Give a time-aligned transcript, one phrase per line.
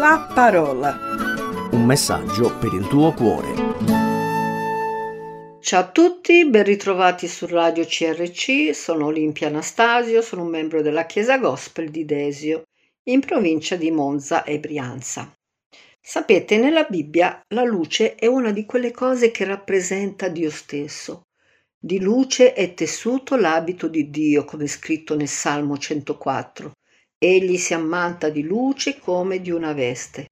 [0.00, 0.96] La parola.
[1.72, 3.52] Un messaggio per il tuo cuore.
[5.60, 11.04] Ciao a tutti, ben ritrovati su Radio CRC, sono Olimpia Anastasio, sono un membro della
[11.04, 12.62] Chiesa Gospel di Desio,
[13.10, 15.30] in provincia di Monza e Brianza.
[16.00, 21.26] Sapete, nella Bibbia la luce è una di quelle cose che rappresenta Dio stesso.
[21.78, 26.72] Di luce è tessuto l'abito di Dio, come scritto nel Salmo 104.
[27.22, 30.30] Egli si ammanta di luce come di una veste.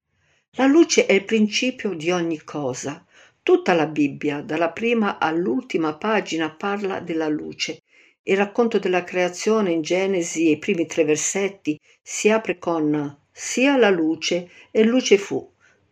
[0.53, 3.05] La luce è il principio di ogni cosa.
[3.43, 7.83] Tutta la Bibbia, dalla prima all'ultima pagina, parla della luce.
[8.23, 13.91] Il racconto della creazione in Genesi, i primi tre versetti, si apre con sia la
[13.91, 15.47] luce e luce fu.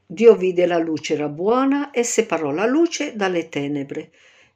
[0.06, 4.12] Dio vide la luce era buona e separò la luce dalle tenebre.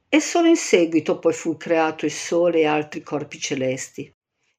[0.09, 4.11] E solo in seguito poi fu creato il sole e altri corpi celesti.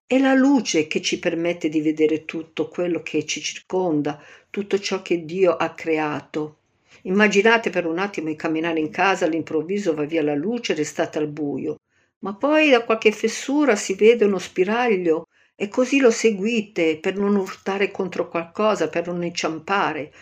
[0.07, 5.03] È la luce che ci permette di vedere tutto quello che ci circonda, tutto ciò
[5.03, 6.59] che Dio ha creato.
[7.03, 11.29] Immaginate per un attimo di camminare in casa, all'improvviso va via la luce restate al
[11.29, 11.81] buio,
[12.21, 17.35] ma poi da qualche fessura si vede uno spiraglio e così lo seguite per non
[17.35, 20.13] urtare contro qualcosa, per non inciampare.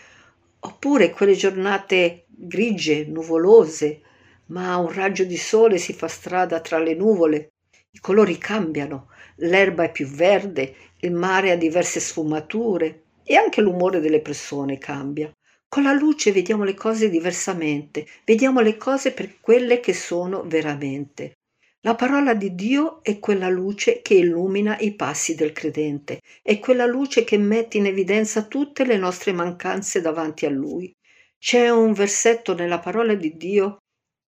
[0.61, 4.01] Oppure quelle giornate grigie, nuvolose,
[4.47, 7.51] ma un raggio di sole si fa strada tra le nuvole
[7.93, 13.99] i colori cambiano, l'erba è più verde, il mare ha diverse sfumature e anche l'umore
[14.01, 15.31] delle persone cambia.
[15.69, 21.35] Con la luce vediamo le cose diversamente, vediamo le cose per quelle che sono veramente.
[21.83, 26.87] La parola di Dio è quella luce che illumina i passi del credente, è quella
[26.87, 30.93] luce che mette in evidenza tutte le nostre mancanze davanti a Lui.
[31.39, 33.79] C'è un versetto nella parola di Dio,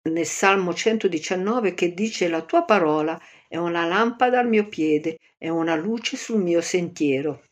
[0.09, 3.21] nel Salmo 119, che dice la tua parola
[3.51, 7.43] è una lampada al mio piede, è una luce sul mio sentiero.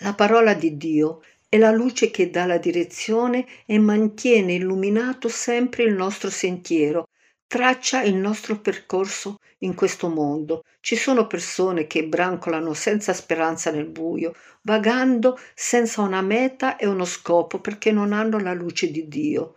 [0.00, 5.84] La parola di Dio è la luce che dà la direzione e mantiene illuminato sempre
[5.84, 7.08] il nostro sentiero,
[7.46, 10.62] traccia il nostro percorso in questo mondo.
[10.80, 17.06] Ci sono persone che brancolano senza speranza nel buio, vagando senza una meta e uno
[17.06, 19.54] scopo perché non hanno la luce di Dio.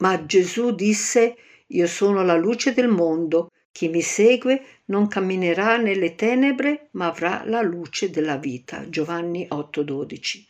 [0.00, 1.34] Ma Gesù disse,
[1.68, 7.44] io sono la luce del mondo, chi mi segue non camminerà nelle tenebre, ma avrà
[7.46, 8.88] la luce della vita.
[8.88, 10.44] Giovanni 8:12.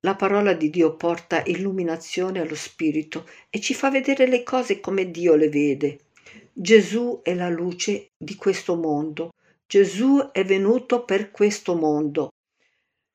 [0.00, 5.10] La parola di Dio porta illuminazione allo spirito e ci fa vedere le cose come
[5.10, 5.98] Dio le vede.
[6.50, 9.34] Gesù è la luce di questo mondo.
[9.66, 12.30] Gesù è venuto per questo mondo.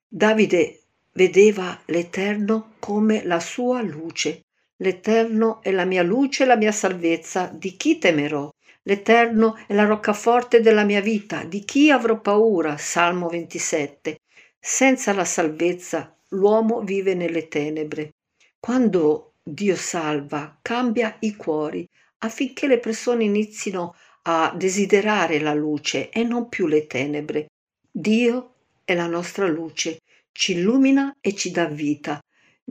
[0.08, 0.82] Davide
[1.14, 4.42] vedeva l'Eterno come la sua luce.
[4.76, 7.52] L'Eterno è la mia luce e la mia salvezza.
[7.52, 8.48] Di chi temerò?
[8.84, 12.78] L'Eterno è la roccaforte della mia vita, di chi avrò paura?
[12.78, 14.22] Salmo 27.
[14.60, 18.16] Senza la salvezza l'uomo vive nelle tenebre.
[18.60, 21.88] Quando Dio salva, cambia i cuori
[22.24, 27.50] affinché le persone inizino a desiderare la luce e non più le tenebre.
[27.92, 28.54] Dio
[28.84, 30.00] è la nostra luce,
[30.32, 32.20] ci illumina e ci dà vita.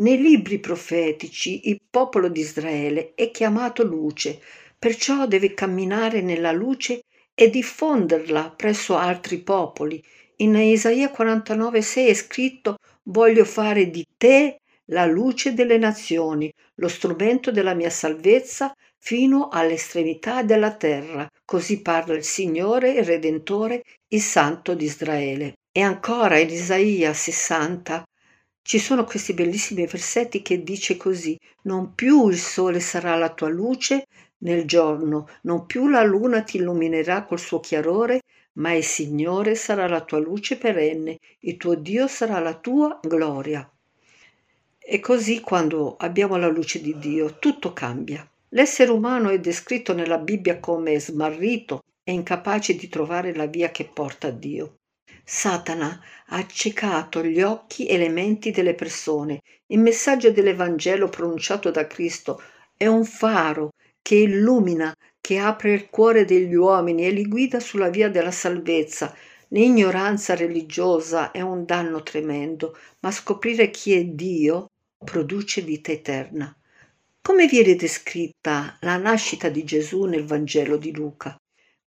[0.01, 4.41] Nei libri profetici il popolo di Israele è chiamato luce,
[4.81, 7.03] perciò deve camminare nella luce
[7.35, 10.03] e diffonderla presso altri popoli.
[10.37, 17.51] In Isaia 49,6 è scritto: Voglio fare di te la luce delle nazioni, lo strumento
[17.51, 21.29] della mia salvezza fino all'estremità della terra.
[21.45, 25.59] Così parla il Signore, il Redentore, il Santo di Israele.
[25.71, 28.03] E ancora in Isaia 60
[28.63, 33.49] ci sono questi bellissimi versetti che dice così: Non più il sole sarà la tua
[33.49, 34.05] luce,
[34.43, 38.21] nel giorno non più la luna ti illuminerà col suo chiarore,
[38.55, 43.69] ma il Signore sarà la tua luce perenne, il tuo Dio sarà la tua gloria.
[44.79, 48.27] E così quando abbiamo la luce di Dio tutto cambia.
[48.51, 53.85] L'essere umano è descritto nella Bibbia come smarrito e incapace di trovare la via che
[53.85, 54.79] porta a Dio.
[55.23, 59.43] Satana ha accecato gli occhi e le menti delle persone.
[59.67, 62.43] Il messaggio dell'Evangelo pronunciato da Cristo
[62.77, 63.71] è un faro
[64.03, 69.15] che illumina, che apre il cuore degli uomini e li guida sulla via della salvezza.
[69.49, 74.71] L'ignoranza religiosa è un danno tremendo, ma scoprire chi è Dio
[75.05, 76.55] produce vita eterna.
[77.23, 81.39] Come viene descritta la nascita di Gesù nel Vangelo di Luca?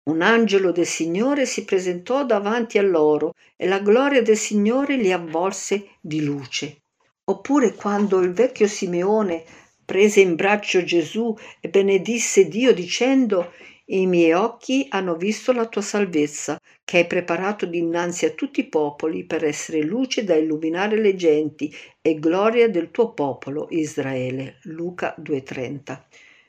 [0.04, 5.12] Un angelo del Signore si presentò davanti a loro e la gloria del Signore li
[5.12, 6.81] avvolse di luce.
[7.25, 9.45] Oppure quando il vecchio Simeone
[9.85, 13.51] prese in braccio Gesù e benedisse Dio dicendo
[13.85, 18.68] I miei occhi hanno visto la tua salvezza, che hai preparato dinanzi a tutti i
[18.68, 24.59] popoli per essere luce da illuminare le genti e gloria del tuo popolo Israele.
[24.63, 26.06] Luca 2:30.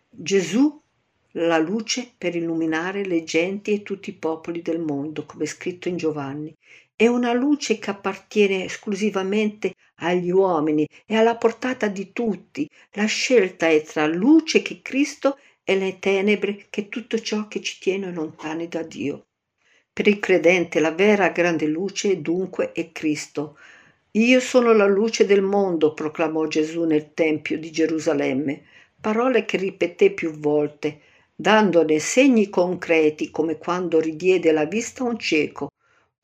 [0.09, 0.81] Gesù
[1.33, 5.97] la luce per illuminare le genti e tutti i popoli del mondo, come scritto in
[5.97, 6.55] Giovanni.
[6.95, 9.75] È una luce che appartiene esclusivamente
[10.07, 12.69] agli uomini, è alla portata di tutti.
[12.93, 17.79] La scelta è tra luce che Cristo e le tenebre che tutto ciò che ci
[17.81, 19.27] tiene lontani da Dio.
[19.93, 23.57] Per il credente la vera grande luce dunque è Cristo.
[24.13, 28.63] Io sono la luce del mondo, proclamò Gesù nel Tempio di Gerusalemme,
[29.01, 31.01] parole che ripeté più volte,
[31.35, 35.69] dandone segni concreti come quando ridiede la vista a un cieco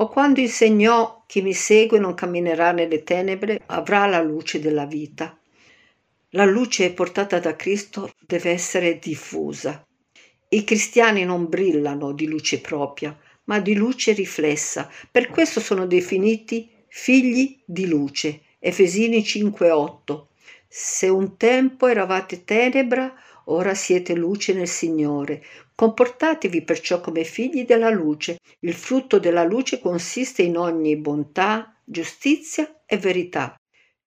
[0.01, 5.39] o quando insegnò chi mi segue non camminerà nelle tenebre, avrà la luce della vita.
[6.31, 9.87] La luce portata da Cristo deve essere diffusa.
[10.49, 13.15] I cristiani non brillano di luce propria,
[13.45, 14.91] ma di luce riflessa.
[15.11, 18.41] Per questo sono definiti figli di luce.
[18.59, 20.29] Efesini 5:8.
[20.67, 23.13] Se un tempo eravate tenebra,
[23.47, 25.45] ora siete luce nel Signore.
[25.81, 28.37] Comportatevi perciò come figli della luce.
[28.59, 33.59] Il frutto della luce consiste in ogni bontà, giustizia e verità.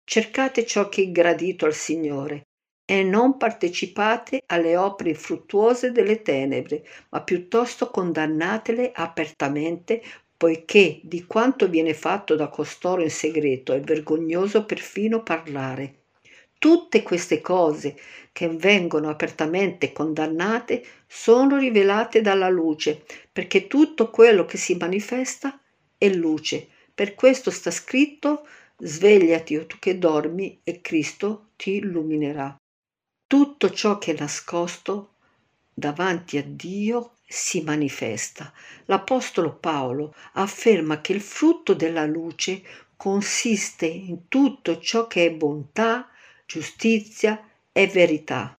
[0.04, 2.44] Cercate ciò che è gradito al Signore
[2.86, 10.04] e non partecipate alle opere infruttuose delle tenebre, ma piuttosto condannatele apertamente,
[10.38, 16.03] poiché di quanto viene fatto da costoro in segreto è vergognoso perfino parlare.
[16.64, 18.00] Tutte queste cose
[18.32, 25.60] che vengono apertamente condannate sono rivelate dalla luce, perché tutto quello che si manifesta
[25.98, 26.70] è luce.
[26.96, 32.56] Per questo sta scritto, svegliati o tu che dormi e Cristo ti illuminerà.
[33.28, 35.16] Tutto ciò che è nascosto
[35.74, 38.54] davanti a Dio si manifesta.
[38.86, 42.64] L'Apostolo Paolo afferma che il frutto della luce
[42.96, 46.08] consiste in tutto ciò che è bontà,
[46.46, 48.58] giustizia e verità.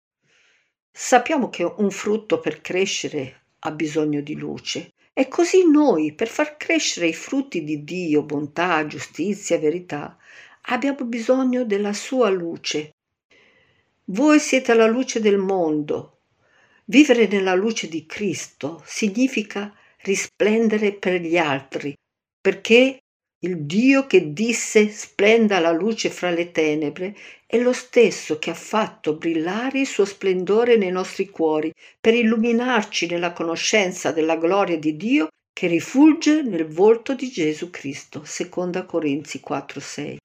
[0.90, 6.56] Sappiamo che un frutto per crescere ha bisogno di luce e così noi, per far
[6.56, 10.18] crescere i frutti di Dio, bontà, giustizia, verità,
[10.62, 12.94] abbiamo bisogno della sua luce.
[14.06, 16.18] Voi siete la luce del mondo.
[16.86, 19.72] Vivere nella luce di Cristo significa
[20.02, 21.94] risplendere per gli altri,
[22.40, 23.03] perché
[23.44, 27.14] il Dio che disse splenda la luce fra le tenebre
[27.46, 31.70] è lo stesso che ha fatto brillare il suo splendore nei nostri cuori
[32.00, 38.24] per illuminarci nella conoscenza della gloria di Dio che rifulge nel volto di Gesù Cristo.
[38.24, 40.16] Seconda Corinzi 4:6.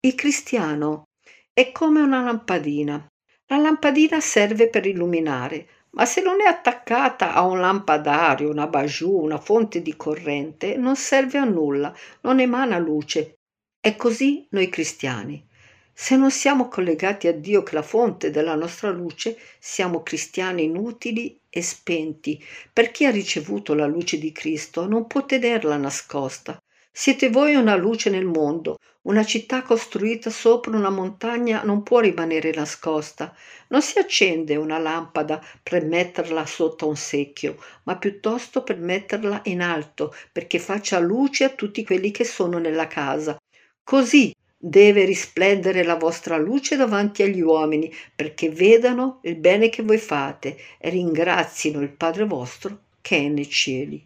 [0.00, 1.04] Il cristiano
[1.52, 3.06] è come una lampadina.
[3.46, 9.10] La lampadina serve per illuminare, ma se non è attaccata a un lampadario, una bagiù,
[9.10, 13.38] una fonte di corrente, non serve a nulla, non emana luce.
[13.80, 15.46] È così noi cristiani.
[15.92, 20.64] Se non siamo collegati a Dio che è la fonte della nostra luce, siamo cristiani
[20.64, 22.42] inutili e spenti.
[22.72, 26.58] Per chi ha ricevuto la luce di Cristo non può tenerla nascosta.
[26.96, 32.52] Siete voi una luce nel mondo, una città costruita sopra una montagna non può rimanere
[32.54, 33.34] nascosta.
[33.70, 39.60] Non si accende una lampada per metterla sotto un secchio, ma piuttosto per metterla in
[39.60, 43.36] alto, perché faccia luce a tutti quelli che sono nella casa.
[43.82, 49.98] Così deve risplendere la vostra luce davanti agli uomini, perché vedano il bene che voi
[49.98, 54.00] fate e ringrazino il Padre vostro che è nei cieli.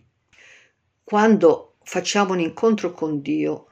[1.05, 3.67] Quando facciamo un incontro con Dio,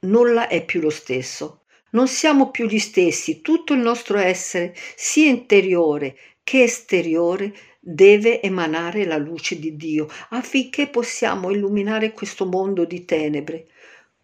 [0.00, 1.64] nulla è più lo stesso.
[1.90, 9.04] Non siamo più gli stessi, tutto il nostro essere, sia interiore che esteriore, deve emanare
[9.04, 13.66] la luce di Dio affinché possiamo illuminare questo mondo di tenebre.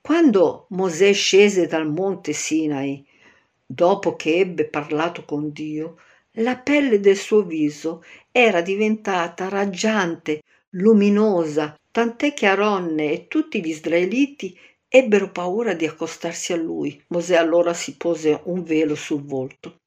[0.00, 3.04] Quando Mosè scese dal monte Sinai,
[3.64, 5.98] dopo che ebbe parlato con Dio,
[6.38, 13.68] la pelle del suo viso era diventata raggiante, luminosa, tant'è che Aronne e tutti gli
[13.68, 14.58] israeliti
[14.88, 17.00] ebbero paura di accostarsi a lui.
[17.10, 19.82] Mosè allora si pose un velo sul volto.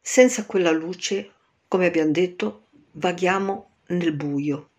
[0.00, 1.30] Senza quella luce,
[1.68, 4.70] come abbiamo detto, vaghiamo nel buio.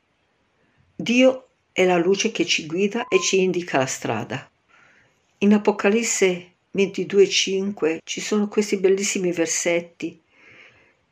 [0.93, 4.51] Dio è la luce che ci guida e ci indica la strada.
[5.37, 10.21] In Apocalisse 22:5 ci sono questi bellissimi versetti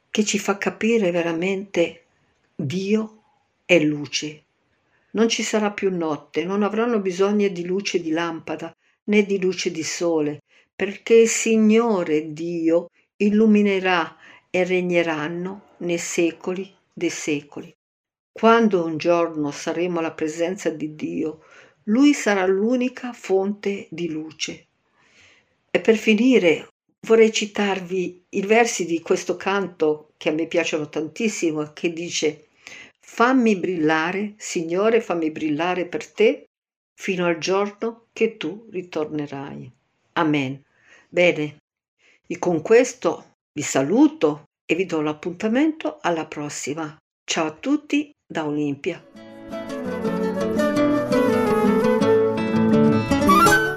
[0.10, 2.04] che ci fa capire veramente
[2.54, 3.22] Dio
[3.64, 4.45] è luce
[5.16, 9.72] non ci sarà più notte, non avranno bisogno di luce di lampada né di luce
[9.72, 10.44] di sole,
[10.76, 14.18] perché il Signore Dio illuminerà
[14.50, 17.74] e regneranno nei secoli dei secoli.
[18.32, 21.44] Quando un giorno saremo alla presenza di Dio,
[21.84, 24.68] Lui sarà l'unica fonte di luce.
[25.72, 26.68] E per finire
[27.02, 32.45] vorrei citarvi i versi di questo canto che a me piacciono tantissimo, che dice
[33.08, 36.46] Fammi brillare, Signore, fammi brillare per te
[37.00, 39.72] fino al giorno che tu ritornerai.
[40.14, 40.62] Amen.
[41.08, 41.58] Bene,
[42.28, 46.98] e con questo vi saluto e vi do l'appuntamento alla prossima.
[47.24, 49.02] Ciao a tutti da Olimpia.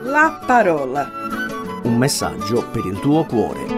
[0.05, 1.11] La parola.
[1.85, 3.78] Un messaggio per il tuo cuore.